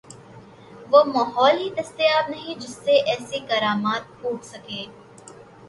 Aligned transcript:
وہ 0.91 1.03
ماحول 1.07 1.57
ہی 1.57 1.69
دستیاب 1.77 2.29
نہیں 2.29 2.59
جس 2.59 2.75
سے 2.85 2.95
ایسی 3.11 3.39
کرامات 3.49 4.19
پھوٹ 4.21 4.43
سکیں۔ 4.45 4.85